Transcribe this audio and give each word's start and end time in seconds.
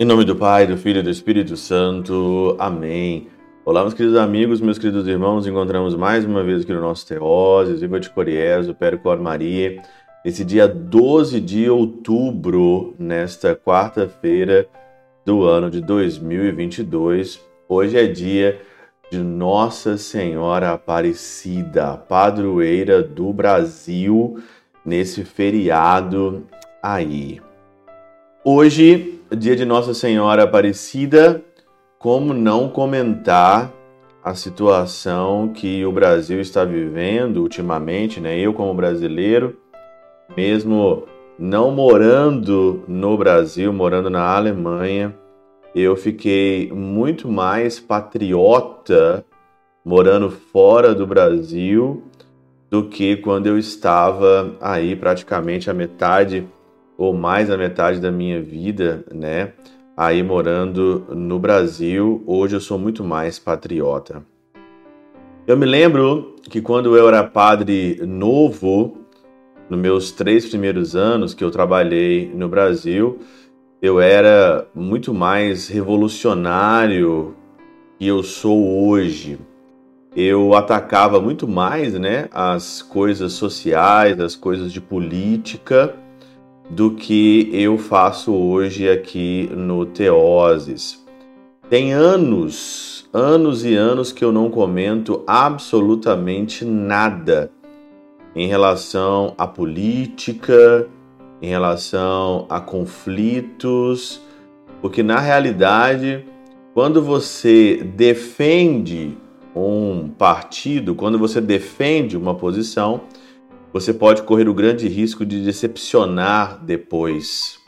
Em 0.00 0.04
nome 0.04 0.24
do 0.24 0.36
Pai, 0.36 0.64
do 0.64 0.76
Filho 0.76 1.00
e 1.00 1.02
do 1.02 1.10
Espírito 1.10 1.56
Santo. 1.56 2.54
Amém. 2.56 3.26
Olá, 3.64 3.80
meus 3.80 3.94
queridos 3.94 4.16
amigos, 4.16 4.60
meus 4.60 4.78
queridos 4.78 5.08
irmãos. 5.08 5.44
Encontramos 5.44 5.96
mais 5.96 6.24
uma 6.24 6.44
vez 6.44 6.62
aqui 6.62 6.72
no 6.72 6.80
nosso 6.80 7.04
Teoses, 7.04 7.80
Viva 7.80 7.98
de 7.98 8.08
Coriés, 8.08 8.68
o 8.68 8.74
Percor 8.76 9.20
Maria. 9.20 9.82
Esse 10.24 10.44
dia 10.44 10.68
12 10.68 11.40
de 11.40 11.68
outubro, 11.68 12.94
nesta 12.96 13.56
quarta-feira 13.56 14.68
do 15.26 15.42
ano 15.42 15.68
de 15.68 15.80
2022. 15.80 17.40
Hoje 17.68 17.98
é 17.98 18.06
dia 18.06 18.60
de 19.10 19.18
Nossa 19.18 19.98
Senhora 19.98 20.74
Aparecida, 20.74 21.96
padroeira 21.96 23.02
do 23.02 23.32
Brasil, 23.32 24.38
nesse 24.84 25.24
feriado 25.24 26.44
aí. 26.80 27.40
Hoje 28.44 29.17
dia 29.36 29.54
de 29.54 29.64
Nossa 29.64 29.92
Senhora 29.92 30.44
Aparecida, 30.44 31.42
como 31.98 32.32
não 32.32 32.68
comentar 32.68 33.72
a 34.24 34.34
situação 34.34 35.48
que 35.48 35.84
o 35.84 35.92
Brasil 35.92 36.40
está 36.40 36.64
vivendo 36.64 37.38
ultimamente, 37.38 38.20
né? 38.20 38.38
Eu 38.38 38.54
como 38.54 38.72
brasileiro, 38.72 39.56
mesmo 40.36 41.04
não 41.38 41.70
morando 41.70 42.82
no 42.88 43.16
Brasil, 43.18 43.72
morando 43.72 44.08
na 44.08 44.22
Alemanha, 44.22 45.14
eu 45.74 45.94
fiquei 45.94 46.72
muito 46.72 47.28
mais 47.28 47.78
patriota 47.78 49.24
morando 49.84 50.30
fora 50.30 50.94
do 50.94 51.06
Brasil 51.06 52.02
do 52.70 52.84
que 52.84 53.16
quando 53.16 53.46
eu 53.46 53.58
estava 53.58 54.56
aí 54.60 54.96
praticamente 54.96 55.70
a 55.70 55.74
metade 55.74 56.46
ou 56.98 57.14
mais 57.14 57.48
da 57.48 57.56
metade 57.56 58.00
da 58.00 58.10
minha 58.10 58.42
vida, 58.42 59.04
né, 59.14 59.52
aí 59.96 60.20
morando 60.20 61.06
no 61.14 61.38
Brasil, 61.38 62.24
hoje 62.26 62.56
eu 62.56 62.60
sou 62.60 62.76
muito 62.76 63.04
mais 63.04 63.38
patriota. 63.38 64.24
Eu 65.46 65.56
me 65.56 65.64
lembro 65.64 66.34
que 66.50 66.60
quando 66.60 66.96
eu 66.96 67.06
era 67.06 67.22
padre 67.22 68.00
novo, 68.04 68.98
nos 69.70 69.78
meus 69.78 70.10
três 70.10 70.46
primeiros 70.46 70.96
anos 70.96 71.34
que 71.34 71.44
eu 71.44 71.50
trabalhei 71.52 72.30
no 72.34 72.48
Brasil, 72.48 73.18
eu 73.80 74.00
era 74.00 74.66
muito 74.74 75.14
mais 75.14 75.68
revolucionário 75.68 77.36
que 77.96 78.08
eu 78.08 78.24
sou 78.24 78.88
hoje. 78.88 79.38
Eu 80.16 80.52
atacava 80.54 81.20
muito 81.20 81.46
mais 81.46 81.94
né, 81.94 82.28
as 82.32 82.82
coisas 82.82 83.34
sociais, 83.34 84.18
as 84.18 84.34
coisas 84.34 84.72
de 84.72 84.80
política, 84.80 85.94
do 86.70 86.90
que 86.92 87.48
eu 87.52 87.78
faço 87.78 88.32
hoje 88.32 88.88
aqui 88.88 89.48
no 89.54 89.86
Teoses. 89.86 91.04
Tem 91.70 91.92
anos, 91.92 93.08
anos 93.12 93.64
e 93.64 93.74
anos 93.74 94.12
que 94.12 94.24
eu 94.24 94.32
não 94.32 94.50
comento 94.50 95.22
absolutamente 95.26 96.64
nada 96.64 97.50
em 98.34 98.46
relação 98.46 99.34
à 99.36 99.46
política, 99.46 100.88
em 101.40 101.48
relação 101.48 102.46
a 102.48 102.60
conflitos, 102.60 104.20
porque 104.80 105.02
na 105.02 105.18
realidade, 105.18 106.24
quando 106.74 107.02
você 107.02 107.82
defende 107.96 109.16
um 109.54 110.08
partido, 110.08 110.94
quando 110.94 111.18
você 111.18 111.40
defende 111.40 112.16
uma 112.16 112.34
posição, 112.34 113.02
você 113.72 113.92
pode 113.92 114.22
correr 114.22 114.48
o 114.48 114.54
grande 114.54 114.88
risco 114.88 115.24
de 115.24 115.44
decepcionar 115.44 116.64
depois. 116.64 117.58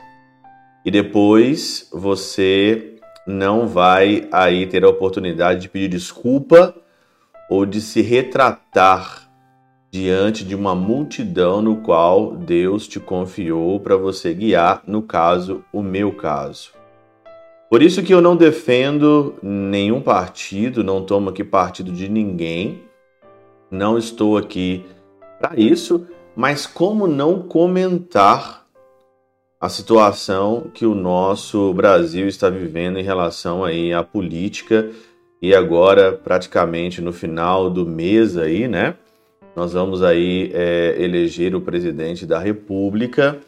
E 0.83 0.89
depois 0.89 1.87
você 1.91 2.95
não 3.27 3.67
vai 3.67 4.27
aí 4.31 4.65
ter 4.65 4.83
a 4.83 4.89
oportunidade 4.89 5.61
de 5.61 5.69
pedir 5.69 5.89
desculpa 5.89 6.75
ou 7.49 7.65
de 7.65 7.79
se 7.79 8.01
retratar 8.01 9.29
diante 9.91 10.45
de 10.45 10.55
uma 10.55 10.73
multidão 10.73 11.61
no 11.61 11.77
qual 11.77 12.35
Deus 12.35 12.87
te 12.87 12.99
confiou 12.99 13.79
para 13.79 13.97
você 13.97 14.33
guiar, 14.33 14.81
no 14.87 15.01
caso, 15.01 15.63
o 15.71 15.83
meu 15.83 16.13
caso. 16.13 16.71
Por 17.69 17.81
isso 17.81 18.01
que 18.01 18.13
eu 18.13 18.21
não 18.21 18.35
defendo 18.35 19.35
nenhum 19.43 20.01
partido, 20.01 20.83
não 20.83 21.03
tomo 21.03 21.29
aqui 21.29 21.43
partido 21.43 21.91
de 21.91 22.09
ninguém, 22.09 22.83
não 23.69 23.97
estou 23.97 24.37
aqui 24.37 24.85
para 25.41 25.59
isso, 25.59 26.05
mas 26.35 26.67
como 26.67 27.07
não 27.07 27.41
comentar 27.41 28.61
a 29.59 29.67
situação 29.67 30.67
que 30.73 30.85
o 30.85 30.93
nosso 30.93 31.73
Brasil 31.73 32.27
está 32.27 32.49
vivendo 32.49 32.99
em 32.99 33.03
relação 33.03 33.63
aí 33.63 33.91
à 33.91 34.03
política 34.03 34.89
e 35.41 35.53
agora 35.53 36.11
praticamente 36.13 37.01
no 37.01 37.11
final 37.11 37.69
do 37.69 37.85
mês 37.85 38.37
aí, 38.37 38.67
né? 38.67 38.95
Nós 39.55 39.73
vamos 39.73 40.01
aí 40.01 40.51
é, 40.53 40.95
eleger 40.97 41.55
o 41.55 41.61
presidente 41.61 42.25
da 42.25 42.39
República 42.39 43.39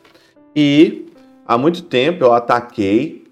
e 0.55 1.05
há 1.47 1.57
muito 1.57 1.83
tempo 1.83 2.23
eu 2.23 2.33
ataquei 2.33 3.23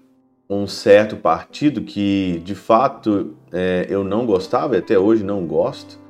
um 0.48 0.66
certo 0.66 1.16
partido 1.16 1.82
que 1.82 2.40
de 2.44 2.54
fato 2.54 3.34
é, 3.52 3.86
eu 3.88 4.02
não 4.02 4.24
gostava 4.24 4.76
e 4.76 4.78
até 4.78 4.98
hoje 4.98 5.22
não 5.22 5.46
gosto 5.46 6.01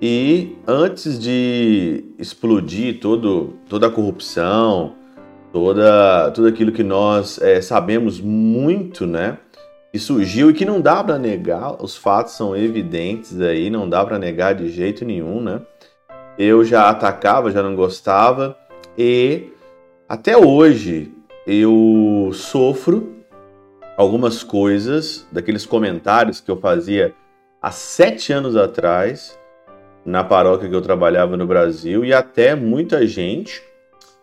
e 0.00 0.56
antes 0.66 1.18
de 1.18 2.04
explodir 2.18 3.00
todo, 3.00 3.54
toda 3.68 3.88
a 3.88 3.90
corrupção, 3.90 4.94
toda, 5.52 6.30
tudo 6.30 6.46
aquilo 6.46 6.70
que 6.70 6.84
nós 6.84 7.40
é, 7.42 7.60
sabemos 7.60 8.20
muito, 8.20 9.06
né? 9.06 9.38
Que 9.92 9.98
surgiu 9.98 10.50
e 10.50 10.54
que 10.54 10.64
não 10.64 10.80
dá 10.80 11.02
para 11.02 11.18
negar, 11.18 11.82
os 11.82 11.96
fatos 11.96 12.34
são 12.34 12.56
evidentes 12.56 13.40
aí, 13.40 13.70
não 13.70 13.88
dá 13.88 14.04
para 14.04 14.18
negar 14.18 14.54
de 14.54 14.68
jeito 14.68 15.04
nenhum, 15.04 15.42
né? 15.42 15.62
Eu 16.38 16.64
já 16.64 16.88
atacava, 16.88 17.50
já 17.50 17.62
não 17.62 17.74
gostava 17.74 18.56
e 18.96 19.48
até 20.08 20.36
hoje 20.36 21.12
eu 21.44 22.30
sofro 22.32 23.16
algumas 23.96 24.44
coisas 24.44 25.26
daqueles 25.32 25.66
comentários 25.66 26.40
que 26.40 26.48
eu 26.48 26.56
fazia 26.56 27.12
há 27.60 27.72
sete 27.72 28.32
anos 28.32 28.54
atrás 28.54 29.36
na 30.04 30.24
paróquia 30.24 30.68
que 30.68 30.74
eu 30.74 30.82
trabalhava 30.82 31.36
no 31.36 31.46
Brasil 31.46 32.04
e 32.04 32.12
até 32.12 32.54
muita 32.54 33.06
gente 33.06 33.62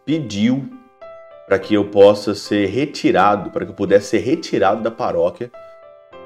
pediu 0.05 0.69
para 1.47 1.59
que 1.59 1.73
eu 1.73 1.85
possa 1.85 2.33
ser 2.33 2.67
retirado, 2.67 3.51
para 3.51 3.65
que 3.65 3.71
eu 3.71 3.75
pudesse 3.75 4.07
ser 4.07 4.19
retirado 4.19 4.81
da 4.81 4.89
paróquia 4.89 5.51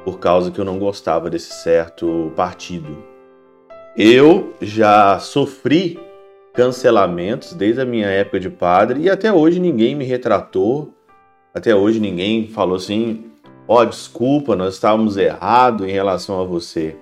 por 0.06 0.20
causa 0.20 0.50
que 0.50 0.60
eu 0.60 0.66
não 0.66 0.80
gostava 0.80 1.30
desse 1.30 1.54
certo 1.62 2.32
partido. 2.36 2.98
Eu 3.98 4.54
já 4.62 5.20
sofri 5.20 6.00
cancelamentos 6.54 7.54
desde 7.54 7.82
a 7.82 7.86
minha 7.86 8.08
época 8.08 8.40
de 8.40 8.50
padre 8.50 9.02
e 9.02 9.10
até 9.10 9.32
hoje 9.32 9.60
ninguém 9.60 9.96
me 9.96 10.06
retratou, 10.06 10.94
até 11.54 11.76
hoje 11.76 12.00
ninguém 12.00 12.48
falou 12.48 12.76
assim: 12.78 13.26
ó, 13.68 13.82
oh, 13.82 13.86
desculpa, 13.86 14.56
nós 14.56 14.76
estávamos 14.76 15.18
errados 15.18 15.88
em 15.88 15.92
relação 15.92 16.40
a 16.40 16.46
você. 16.46 16.96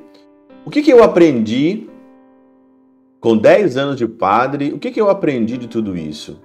O 0.66 0.70
que, 0.70 0.82
que 0.82 0.92
eu 0.92 1.04
aprendi 1.04 1.88
com 3.20 3.36
10 3.36 3.78
anos 3.78 3.98
de 3.98 4.08
padre, 4.08 4.72
o 4.72 4.80
que, 4.80 4.92
que 4.92 5.02
eu 5.02 5.10
aprendi 5.10 5.58
de 5.58 5.68
tudo 5.68 5.98
isso? 5.98 6.40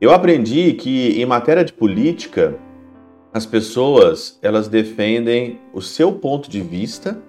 Eu 0.00 0.12
aprendi 0.12 0.72
que 0.74 1.20
em 1.20 1.26
matéria 1.26 1.64
de 1.64 1.72
política, 1.72 2.58
as 3.32 3.46
pessoas 3.46 4.38
elas 4.42 4.68
defendem 4.68 5.60
o 5.72 5.80
seu 5.80 6.12
ponto 6.12 6.50
de 6.50 6.60
vista 6.60 7.20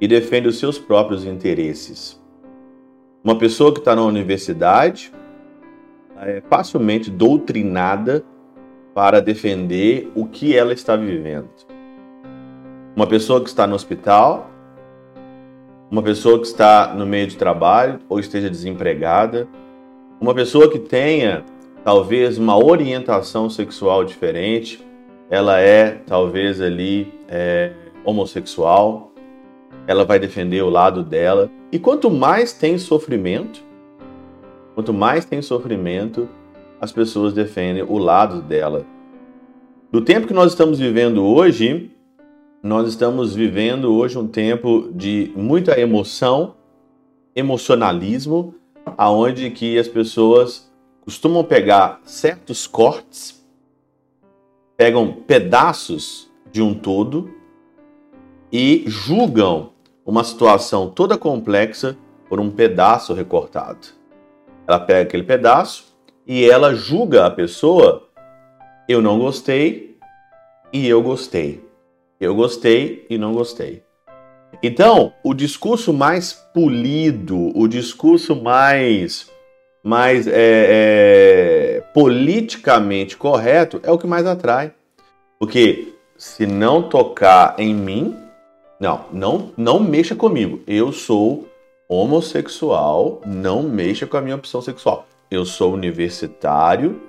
e 0.00 0.06
defendem 0.06 0.48
os 0.48 0.58
seus 0.58 0.78
próprios 0.78 1.24
interesses. 1.24 2.20
Uma 3.22 3.38
pessoa 3.38 3.72
que 3.72 3.78
está 3.78 3.96
na 3.96 4.02
universidade 4.02 5.12
é 6.18 6.42
facilmente 6.48 7.10
doutrinada 7.10 8.24
para 8.94 9.20
defender 9.20 10.10
o 10.14 10.26
que 10.26 10.56
ela 10.56 10.72
está 10.72 10.94
vivendo. 10.94 11.48
Uma 12.94 13.06
pessoa 13.06 13.42
que 13.42 13.48
está 13.48 13.66
no 13.66 13.74
hospital 13.74 14.50
uma 15.94 16.02
pessoa 16.02 16.40
que 16.40 16.46
está 16.48 16.92
no 16.92 17.06
meio 17.06 17.28
de 17.28 17.36
trabalho 17.36 18.00
ou 18.08 18.18
esteja 18.18 18.50
desempregada, 18.50 19.46
uma 20.20 20.34
pessoa 20.34 20.68
que 20.68 20.80
tenha 20.80 21.44
talvez 21.84 22.36
uma 22.36 22.58
orientação 22.58 23.48
sexual 23.48 24.02
diferente, 24.02 24.84
ela 25.30 25.60
é 25.60 26.00
talvez 26.04 26.60
ali 26.60 27.14
é, 27.28 27.70
homossexual, 28.04 29.12
ela 29.86 30.04
vai 30.04 30.18
defender 30.18 30.62
o 30.62 30.68
lado 30.68 31.04
dela. 31.04 31.48
E 31.70 31.78
quanto 31.78 32.10
mais 32.10 32.52
tem 32.52 32.76
sofrimento, 32.76 33.62
quanto 34.74 34.92
mais 34.92 35.24
tem 35.24 35.40
sofrimento, 35.40 36.28
as 36.80 36.90
pessoas 36.90 37.32
defendem 37.32 37.84
o 37.84 37.98
lado 37.98 38.42
dela. 38.42 38.84
No 39.92 40.00
tempo 40.00 40.26
que 40.26 40.34
nós 40.34 40.50
estamos 40.50 40.80
vivendo 40.80 41.24
hoje, 41.24 41.92
nós 42.64 42.88
estamos 42.88 43.34
vivendo 43.34 43.94
hoje 43.94 44.18
um 44.18 44.26
tempo 44.26 44.88
de 44.94 45.30
muita 45.36 45.78
emoção, 45.78 46.54
emocionalismo, 47.36 48.54
aonde 48.96 49.50
que 49.50 49.78
as 49.78 49.86
pessoas 49.86 50.72
costumam 51.02 51.44
pegar 51.44 52.00
certos 52.06 52.66
cortes 52.66 53.44
pegam 54.78 55.12
pedaços 55.12 56.30
de 56.50 56.62
um 56.62 56.72
todo 56.72 57.30
e 58.50 58.84
julgam 58.86 59.72
uma 60.04 60.24
situação 60.24 60.88
toda 60.88 61.18
complexa 61.18 61.98
por 62.30 62.40
um 62.40 62.50
pedaço 62.50 63.12
recortado. 63.12 63.88
Ela 64.66 64.80
pega 64.80 65.02
aquele 65.02 65.22
pedaço 65.22 65.94
e 66.26 66.48
ela 66.48 66.74
julga 66.74 67.26
a 67.26 67.30
pessoa. 67.30 68.08
Eu 68.88 69.02
não 69.02 69.18
gostei 69.18 69.98
e 70.72 70.88
eu 70.88 71.02
gostei. 71.02 71.62
Eu 72.20 72.34
gostei 72.34 73.06
e 73.10 73.18
não 73.18 73.32
gostei. 73.32 73.82
Então, 74.62 75.12
o 75.22 75.34
discurso 75.34 75.92
mais 75.92 76.32
polido, 76.32 77.50
o 77.58 77.66
discurso 77.66 78.36
mais, 78.36 79.30
mais 79.82 80.26
é, 80.26 80.32
é, 80.34 81.80
politicamente 81.92 83.16
correto 83.16 83.80
é 83.82 83.90
o 83.90 83.98
que 83.98 84.06
mais 84.06 84.26
atrai. 84.26 84.72
Porque 85.38 85.94
se 86.16 86.46
não 86.46 86.82
tocar 86.82 87.56
em 87.58 87.74
mim, 87.74 88.16
não, 88.78 89.04
não, 89.12 89.52
não 89.56 89.80
mexa 89.80 90.14
comigo. 90.14 90.60
Eu 90.66 90.92
sou 90.92 91.46
homossexual, 91.88 93.20
não 93.26 93.62
mexa 93.62 94.06
com 94.06 94.16
a 94.16 94.20
minha 94.20 94.36
opção 94.36 94.62
sexual. 94.62 95.06
Eu 95.30 95.44
sou 95.44 95.74
universitário, 95.74 97.00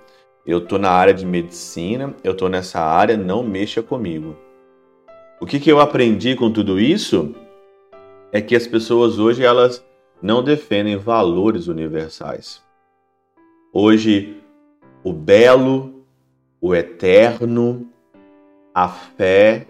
eu 0.46 0.62
tô 0.62 0.78
na 0.78 0.90
área 0.90 1.14
de 1.14 1.26
medicina, 1.26 2.14
eu 2.24 2.36
tô 2.36 2.50
nessa 2.50 2.80
área, 2.80 3.16
não 3.16 3.44
mexa 3.44 3.82
comigo. 3.82 4.36
O 5.46 5.48
que, 5.48 5.60
que 5.60 5.72
eu 5.72 5.80
aprendi 5.80 6.36
com 6.36 6.52
tudo 6.52 6.80
isso 6.80 7.36
é 8.32 8.42
que 8.42 8.56
as 8.56 8.66
pessoas 8.66 9.20
hoje 9.20 9.44
elas 9.44 9.86
não 10.20 10.44
defendem 10.44 10.98
valores 10.98 11.68
universais. 11.68 12.64
Hoje, 13.72 14.42
o 15.04 15.14
belo, 15.14 16.04
o 16.60 16.74
eterno, 16.74 17.88
a 18.74 18.90
fé, 18.90 19.68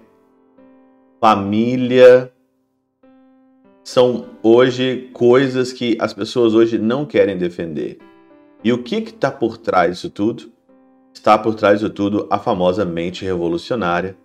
família, 1.19 2.31
são 3.83 4.27
hoje 4.41 5.09
coisas 5.11 5.73
que 5.73 5.97
as 5.99 6.13
pessoas 6.13 6.53
hoje 6.53 6.77
não 6.77 7.05
querem 7.05 7.37
defender. 7.37 7.97
E 8.63 8.71
o 8.71 8.81
que 8.81 8.95
está 8.95 9.29
por 9.29 9.57
trás 9.57 9.95
disso 9.95 10.09
tudo? 10.09 10.49
Está 11.13 11.37
por 11.37 11.53
trás 11.53 11.81
disso 11.81 11.91
tudo 11.91 12.27
a 12.29 12.39
famosa 12.39 12.85
mente 12.85 13.25
revolucionária, 13.25 14.15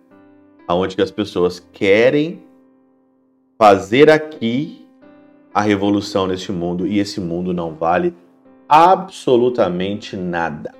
aonde 0.71 0.95
que 0.95 1.01
as 1.01 1.11
pessoas 1.11 1.59
querem 1.71 2.41
fazer 3.57 4.09
aqui 4.09 4.85
a 5.53 5.61
revolução 5.61 6.25
neste 6.25 6.51
mundo 6.51 6.87
e 6.87 6.97
esse 6.97 7.19
mundo 7.19 7.53
não 7.53 7.73
vale 7.73 8.13
absolutamente 8.67 10.15
nada. 10.15 10.73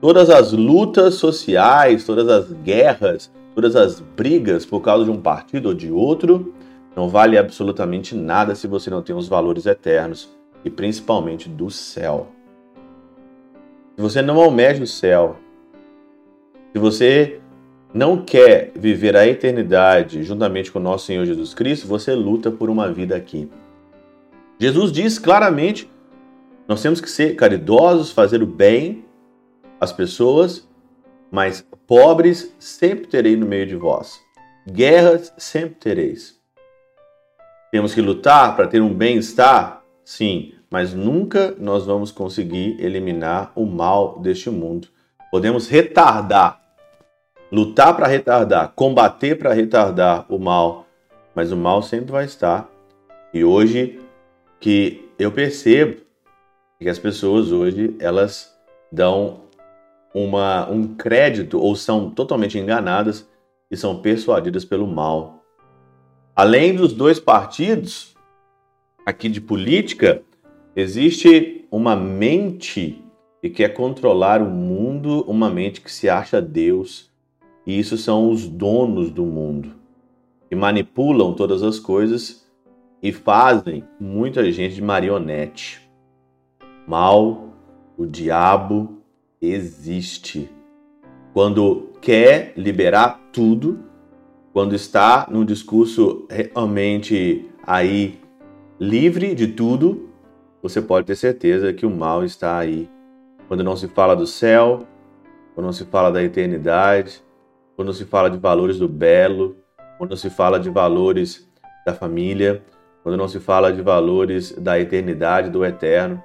Todas 0.00 0.30
as 0.30 0.52
lutas 0.52 1.14
sociais, 1.14 2.04
todas 2.04 2.28
as 2.28 2.52
guerras, 2.52 3.30
todas 3.54 3.74
as 3.74 4.00
brigas 4.00 4.64
por 4.64 4.80
causa 4.80 5.04
de 5.04 5.10
um 5.10 5.20
partido 5.20 5.70
ou 5.70 5.74
de 5.74 5.90
outro, 5.90 6.54
não 6.94 7.08
vale 7.08 7.38
absolutamente 7.38 8.14
nada 8.14 8.54
se 8.54 8.66
você 8.66 8.90
não 8.90 9.02
tem 9.02 9.16
os 9.16 9.28
valores 9.28 9.66
eternos 9.66 10.28
e 10.64 10.70
principalmente 10.70 11.48
do 11.48 11.70
céu. 11.70 12.28
Se 13.96 14.02
você 14.02 14.22
não 14.22 14.38
almeja 14.40 14.82
o 14.82 14.86
céu, 14.86 15.36
se 16.72 16.78
você 16.78 17.39
não 17.92 18.22
quer 18.24 18.72
viver 18.74 19.16
a 19.16 19.26
eternidade 19.26 20.22
juntamente 20.22 20.70
com 20.70 20.78
o 20.78 20.82
nosso 20.82 21.06
Senhor 21.06 21.24
Jesus 21.24 21.54
Cristo, 21.54 21.86
você 21.86 22.14
luta 22.14 22.50
por 22.50 22.70
uma 22.70 22.90
vida 22.92 23.16
aqui. 23.16 23.50
Jesus 24.58 24.92
diz 24.92 25.18
claramente: 25.18 25.90
nós 26.68 26.82
temos 26.82 27.00
que 27.00 27.10
ser 27.10 27.34
caridosos, 27.34 28.12
fazer 28.12 28.42
o 28.42 28.46
bem 28.46 29.04
às 29.80 29.92
pessoas, 29.92 30.68
mas 31.30 31.66
pobres 31.86 32.54
sempre 32.58 33.06
terei 33.06 33.36
no 33.36 33.46
meio 33.46 33.66
de 33.66 33.74
vós. 33.74 34.20
Guerras 34.70 35.32
sempre 35.36 35.74
tereis. 35.76 36.38
Temos 37.72 37.94
que 37.94 38.00
lutar 38.00 38.54
para 38.54 38.68
ter 38.68 38.80
um 38.82 38.92
bem-estar? 38.92 39.82
Sim, 40.04 40.54
mas 40.70 40.92
nunca 40.92 41.54
nós 41.58 41.86
vamos 41.86 42.12
conseguir 42.12 42.76
eliminar 42.80 43.52
o 43.56 43.64
mal 43.64 44.20
deste 44.20 44.50
mundo. 44.50 44.88
Podemos 45.30 45.68
retardar, 45.68 46.60
lutar 47.50 47.96
para 47.96 48.06
retardar, 48.06 48.72
combater 48.74 49.36
para 49.36 49.52
retardar 49.52 50.24
o 50.28 50.38
mal, 50.38 50.86
mas 51.34 51.50
o 51.50 51.56
mal 51.56 51.82
sempre 51.82 52.12
vai 52.12 52.24
estar. 52.24 52.70
E 53.32 53.44
hoje 53.44 54.00
que 54.60 55.08
eu 55.18 55.32
percebo 55.32 56.00
que 56.78 56.88
as 56.88 56.98
pessoas 56.98 57.52
hoje 57.52 57.94
elas 57.98 58.54
dão 58.90 59.42
uma, 60.14 60.68
um 60.70 60.94
crédito 60.94 61.58
ou 61.58 61.74
são 61.76 62.10
totalmente 62.10 62.58
enganadas 62.58 63.28
e 63.70 63.76
são 63.76 64.00
persuadidas 64.00 64.64
pelo 64.64 64.86
mal. 64.86 65.44
Além 66.34 66.74
dos 66.74 66.92
dois 66.92 67.20
partidos 67.20 68.14
aqui 69.04 69.28
de 69.28 69.40
política, 69.40 70.22
existe 70.74 71.66
uma 71.70 71.94
mente 71.94 73.04
que 73.40 73.50
quer 73.50 73.70
controlar 73.70 74.42
o 74.42 74.50
mundo, 74.50 75.24
uma 75.28 75.48
mente 75.48 75.80
que 75.80 75.90
se 75.90 76.08
acha 76.08 76.40
Deus, 76.40 77.09
e 77.66 77.78
isso 77.78 77.96
são 77.96 78.30
os 78.30 78.48
donos 78.48 79.10
do 79.10 79.24
mundo, 79.24 79.72
que 80.48 80.56
manipulam 80.56 81.34
todas 81.34 81.62
as 81.62 81.78
coisas 81.78 82.46
e 83.02 83.12
fazem 83.12 83.84
muita 83.98 84.50
gente 84.50 84.74
de 84.74 84.82
marionete. 84.82 85.80
Mal, 86.86 87.48
o 87.96 88.06
diabo 88.06 89.02
existe. 89.40 90.50
Quando 91.32 91.90
quer 92.00 92.52
liberar 92.56 93.20
tudo, 93.32 93.78
quando 94.52 94.74
está 94.74 95.26
num 95.30 95.44
discurso 95.44 96.26
realmente 96.28 97.48
aí 97.64 98.18
livre 98.78 99.34
de 99.34 99.46
tudo, 99.46 100.08
você 100.62 100.82
pode 100.82 101.06
ter 101.06 101.14
certeza 101.14 101.72
que 101.72 101.86
o 101.86 101.90
mal 101.90 102.24
está 102.24 102.58
aí. 102.58 102.88
Quando 103.46 103.62
não 103.62 103.76
se 103.76 103.88
fala 103.88 104.14
do 104.14 104.26
céu, 104.26 104.86
quando 105.54 105.66
não 105.66 105.72
se 105.72 105.84
fala 105.84 106.10
da 106.10 106.22
eternidade, 106.22 107.22
quando 107.76 107.92
se 107.92 108.04
fala 108.04 108.30
de 108.30 108.38
valores 108.38 108.78
do 108.78 108.88
belo, 108.88 109.56
quando 109.98 110.16
se 110.16 110.30
fala 110.30 110.58
de 110.58 110.70
valores 110.70 111.48
da 111.86 111.94
família, 111.94 112.62
quando 113.02 113.16
não 113.16 113.28
se 113.28 113.40
fala 113.40 113.72
de 113.72 113.82
valores 113.82 114.52
da 114.52 114.78
eternidade, 114.78 115.50
do 115.50 115.64
eterno, 115.64 116.22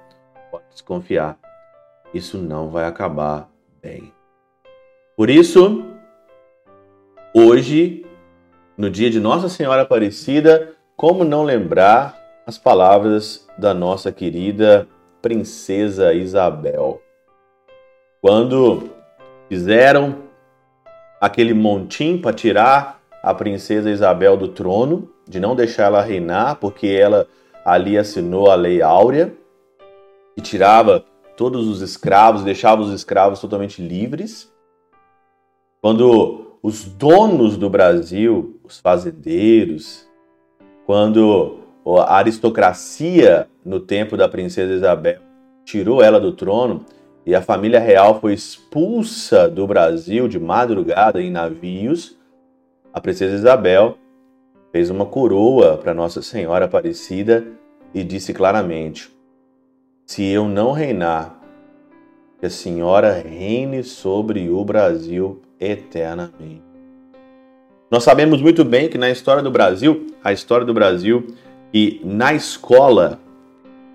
pode 0.51 0.65
desconfiar. 0.69 1.37
Isso 2.13 2.37
não 2.37 2.69
vai 2.69 2.85
acabar 2.85 3.49
bem. 3.81 4.13
Por 5.15 5.29
isso, 5.29 5.85
hoje 7.33 8.05
no 8.77 8.89
dia 8.89 9.09
de 9.09 9.19
Nossa 9.19 9.47
Senhora 9.47 9.83
Aparecida, 9.83 10.73
como 10.97 11.23
não 11.23 11.43
lembrar 11.43 12.17
as 12.45 12.57
palavras 12.57 13.47
da 13.57 13.73
nossa 13.73 14.11
querida 14.11 14.87
Princesa 15.21 16.13
Isabel? 16.13 17.01
Quando 18.21 18.89
fizeram 19.47 20.24
aquele 21.19 21.53
montim 21.53 22.17
para 22.17 22.33
tirar 22.33 23.01
a 23.23 23.33
Princesa 23.33 23.89
Isabel 23.89 24.37
do 24.37 24.47
trono, 24.47 25.09
de 25.27 25.39
não 25.39 25.55
deixar 25.55 25.85
ela 25.85 26.01
reinar, 26.01 26.57
porque 26.57 26.87
ela 26.87 27.27
ali 27.63 27.97
assinou 27.97 28.51
a 28.51 28.55
Lei 28.55 28.81
Áurea 28.81 29.33
e 30.37 30.41
tirava 30.41 31.03
todos 31.35 31.67
os 31.67 31.81
escravos, 31.81 32.43
deixava 32.43 32.81
os 32.81 32.93
escravos 32.93 33.39
totalmente 33.39 33.81
livres. 33.81 34.51
Quando 35.81 36.57
os 36.61 36.85
donos 36.85 37.57
do 37.57 37.69
Brasil, 37.69 38.59
os 38.63 38.79
fazendeiros, 38.79 40.07
quando 40.85 41.59
a 42.07 42.17
aristocracia 42.17 43.47
no 43.63 43.79
tempo 43.79 44.15
da 44.15 44.29
princesa 44.29 44.73
Isabel 44.73 45.19
tirou 45.63 46.01
ela 46.01 46.19
do 46.19 46.31
trono 46.31 46.85
e 47.25 47.33
a 47.33 47.41
família 47.41 47.79
real 47.79 48.19
foi 48.19 48.33
expulsa 48.33 49.49
do 49.49 49.65
Brasil 49.65 50.27
de 50.27 50.39
madrugada 50.39 51.21
em 51.21 51.31
navios, 51.31 52.15
a 52.93 53.01
princesa 53.01 53.35
Isabel 53.35 53.97
fez 54.71 54.89
uma 54.89 55.05
coroa 55.05 55.77
para 55.77 55.93
Nossa 55.93 56.21
Senhora 56.21 56.65
Aparecida 56.65 57.45
e 57.93 58.03
disse 58.03 58.33
claramente: 58.33 59.09
Se 60.05 60.23
eu 60.23 60.47
não 60.47 60.71
reinar, 60.71 61.41
que 62.39 62.45
a 62.45 62.49
senhora 62.49 63.13
reine 63.13 63.83
sobre 63.83 64.49
o 64.49 64.63
Brasil 64.63 65.41
eternamente. 65.59 66.63
Nós 67.89 68.03
sabemos 68.03 68.41
muito 68.41 68.63
bem 68.65 68.89
que 68.89 68.97
na 68.97 69.09
história 69.09 69.41
do 69.41 69.49
Brasil, 69.49 70.07
a 70.23 70.33
história 70.33 70.65
do 70.65 70.73
Brasil, 70.73 71.27
que 71.71 72.01
na 72.03 72.33
escola 72.33 73.19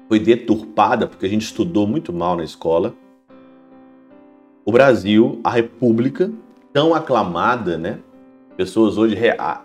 foi 0.08 0.18
deturpada, 0.18 1.06
porque 1.06 1.26
a 1.26 1.28
gente 1.28 1.42
estudou 1.42 1.87
muito 1.87 2.12
mal 2.12 2.37
na 2.37 2.44
escola. 2.44 2.94
O 4.70 4.72
Brasil, 4.72 5.40
a 5.42 5.50
República, 5.50 6.30
tão 6.72 6.94
aclamada, 6.94 7.76
né? 7.76 7.98
Pessoas 8.56 8.96
hoje 8.96 9.16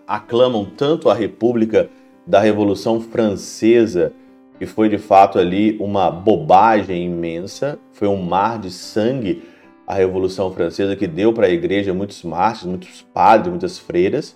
aclamam 0.08 0.66
tanto 0.66 1.12
a 1.12 1.14
República 1.14 1.92
da 2.26 2.40
Revolução 2.40 3.00
Francesa, 3.00 4.14
que 4.58 4.66
foi 4.66 4.90
de 4.90 4.98
fato 4.98 5.38
ali 5.38 5.78
uma 5.80 6.10
bobagem 6.10 7.06
imensa, 7.06 7.78
foi 7.92 8.08
um 8.08 8.20
mar 8.20 8.58
de 8.58 8.72
sangue 8.72 9.44
a 9.86 9.94
Revolução 9.94 10.52
Francesa, 10.52 10.96
que 10.96 11.06
deu 11.06 11.32
para 11.32 11.46
a 11.46 11.52
igreja 11.52 11.94
muitos 11.94 12.24
mártires, 12.24 12.66
muitos 12.68 13.04
padres, 13.04 13.50
muitas 13.50 13.78
freiras. 13.78 14.36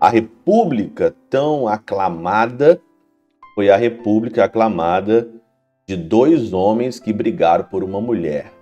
A 0.00 0.08
república 0.08 1.14
tão 1.28 1.68
aclamada 1.68 2.80
foi 3.54 3.68
a 3.68 3.76
república 3.76 4.44
aclamada 4.44 5.28
de 5.86 5.94
dois 5.94 6.54
homens 6.54 6.98
que 6.98 7.12
brigaram 7.12 7.64
por 7.64 7.84
uma 7.84 8.00
mulher. 8.00 8.55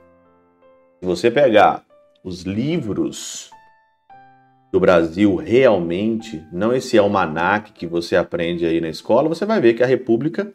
Se 1.05 1.07
você 1.07 1.31
pegar 1.31 1.85
os 2.25 2.45
livros 2.45 3.51
do 4.73 4.81
Brasil 4.81 5.37
realmente, 5.37 6.43
não 6.51 6.73
esse 6.73 6.97
almanac 6.97 7.73
que 7.73 7.87
você 7.87 8.17
aprende 8.17 8.65
aí 8.65 8.81
na 8.81 8.89
escola, 8.89 9.29
você 9.29 9.45
vai 9.45 9.61
ver 9.61 9.75
que 9.75 9.83
a 9.83 9.87
República 9.87 10.51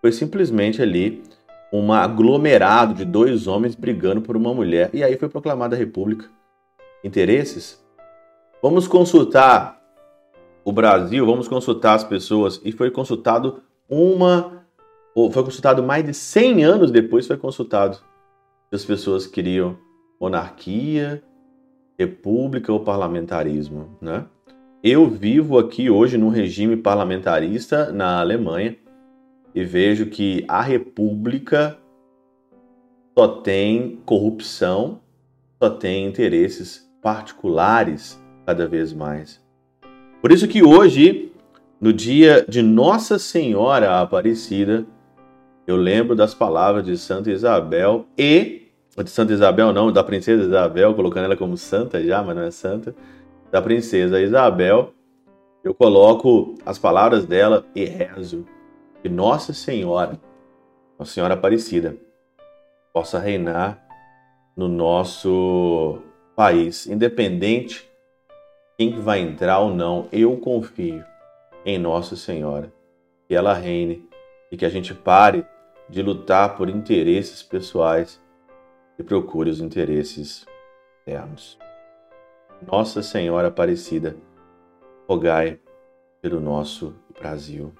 foi 0.00 0.12
simplesmente 0.12 0.80
ali 0.80 1.24
um 1.72 1.92
aglomerado 1.92 2.94
de 2.94 3.04
dois 3.04 3.48
homens 3.48 3.74
brigando 3.74 4.22
por 4.22 4.36
uma 4.36 4.54
mulher. 4.54 4.90
E 4.92 5.02
aí 5.02 5.16
foi 5.16 5.28
proclamada 5.28 5.74
a 5.74 5.78
República. 5.78 6.26
Interesses? 7.02 7.84
Vamos 8.62 8.86
consultar 8.86 9.82
o 10.64 10.70
Brasil, 10.70 11.26
vamos 11.26 11.48
consultar 11.48 11.94
as 11.94 12.04
pessoas. 12.04 12.60
E 12.64 12.70
foi 12.70 12.92
consultado 12.92 13.60
uma. 13.88 14.64
Foi 15.32 15.42
consultado 15.42 15.82
mais 15.82 16.04
de 16.04 16.14
100 16.14 16.62
anos 16.62 16.92
depois, 16.92 17.26
foi 17.26 17.36
consultado. 17.36 18.08
As 18.72 18.84
pessoas 18.84 19.26
queriam 19.26 19.76
monarquia, 20.20 21.20
república 21.98 22.72
ou 22.72 22.78
parlamentarismo, 22.78 23.98
né? 24.00 24.26
Eu 24.80 25.08
vivo 25.08 25.58
aqui 25.58 25.90
hoje 25.90 26.16
num 26.16 26.28
regime 26.28 26.76
parlamentarista 26.76 27.90
na 27.90 28.20
Alemanha 28.20 28.76
e 29.52 29.64
vejo 29.64 30.06
que 30.06 30.44
a 30.46 30.62
república 30.62 31.76
só 33.18 33.26
tem 33.26 33.98
corrupção, 34.06 35.00
só 35.60 35.68
tem 35.68 36.06
interesses 36.06 36.88
particulares 37.02 38.22
cada 38.46 38.68
vez 38.68 38.92
mais. 38.92 39.44
Por 40.22 40.30
isso 40.30 40.46
que 40.46 40.62
hoje, 40.62 41.32
no 41.80 41.92
dia 41.92 42.46
de 42.48 42.62
Nossa 42.62 43.18
Senhora 43.18 44.00
Aparecida, 44.00 44.86
eu 45.66 45.74
lembro 45.74 46.14
das 46.14 46.34
palavras 46.34 46.84
de 46.84 46.96
Santa 46.96 47.32
Isabel 47.32 48.06
e 48.16 48.59
de 49.02 49.10
Santa 49.10 49.32
Isabel, 49.32 49.72
não, 49.72 49.92
da 49.92 50.02
princesa 50.02 50.42
Isabel, 50.42 50.94
colocando 50.94 51.24
ela 51.24 51.36
como 51.36 51.56
santa 51.56 52.02
já, 52.02 52.22
mas 52.22 52.36
não 52.36 52.42
é 52.42 52.50
santa, 52.50 52.94
da 53.50 53.60
princesa 53.60 54.20
Isabel, 54.20 54.92
eu 55.62 55.74
coloco 55.74 56.54
as 56.64 56.78
palavras 56.78 57.26
dela 57.26 57.64
e 57.74 57.84
rezo 57.84 58.46
que 59.02 59.08
Nossa 59.08 59.52
Senhora, 59.52 60.18
Nossa 60.98 61.12
Senhora 61.12 61.34
Aparecida, 61.34 61.96
possa 62.92 63.18
reinar 63.18 63.82
no 64.56 64.68
nosso 64.68 65.98
país, 66.34 66.86
independente 66.86 67.88
quem 68.76 68.98
vai 68.98 69.20
entrar 69.20 69.58
ou 69.58 69.74
não, 69.74 70.08
eu 70.10 70.36
confio 70.38 71.04
em 71.64 71.78
Nossa 71.78 72.16
Senhora, 72.16 72.72
que 73.28 73.34
ela 73.34 73.52
reine 73.52 74.08
e 74.50 74.56
que 74.56 74.64
a 74.64 74.70
gente 74.70 74.94
pare 74.94 75.44
de 75.88 76.02
lutar 76.02 76.56
por 76.56 76.68
interesses 76.68 77.42
pessoais 77.42 78.20
e 79.00 79.02
procure 79.02 79.48
os 79.48 79.60
interesses 79.60 80.44
eternos. 81.06 81.58
Nossa 82.70 83.02
Senhora 83.02 83.48
Aparecida, 83.48 84.14
rogai 85.08 85.58
pelo 86.20 86.38
nosso 86.38 86.94
Brasil. 87.18 87.72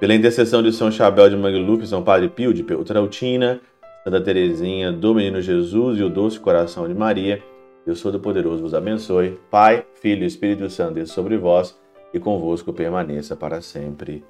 Pela 0.00 0.14
intercessão 0.14 0.62
de 0.62 0.72
São 0.72 0.90
Chabel 0.90 1.28
de 1.28 1.36
Mangluf, 1.36 1.86
São 1.86 2.02
Padre 2.02 2.30
Pio 2.30 2.54
de 2.54 2.62
Peutrautina, 2.62 3.60
Santa 4.02 4.20
Teresinha 4.20 4.90
do 4.90 5.14
Menino 5.14 5.42
Jesus 5.42 5.98
e 5.98 6.02
o 6.02 6.08
Doce 6.08 6.40
Coração 6.40 6.88
de 6.88 6.94
Maria, 6.94 7.42
Deus 7.84 8.00
Todo-Poderoso 8.00 8.62
vos 8.62 8.74
abençoe. 8.74 9.38
Pai, 9.50 9.86
Filho 9.96 10.24
e 10.24 10.26
Espírito 10.26 10.70
Santo, 10.70 10.94
Deus 10.94 11.10
sobre 11.10 11.36
vós 11.36 11.78
e 12.14 12.18
convosco 12.18 12.72
permaneça 12.72 13.36
para 13.36 13.60
sempre. 13.60 14.24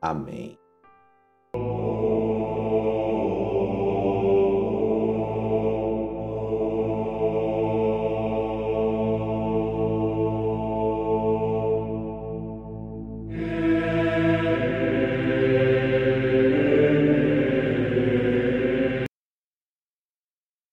Amém. 0.00 0.58